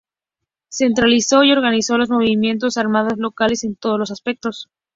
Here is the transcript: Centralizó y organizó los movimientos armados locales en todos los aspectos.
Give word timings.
Centralizó 0.71 1.43
y 1.43 1.51
organizó 1.51 1.95
los 1.95 2.09
movimientos 2.09 2.75
armados 2.77 3.19
locales 3.19 3.63
en 3.63 3.75
todos 3.75 3.99
los 3.99 4.09
aspectos. 4.09 4.67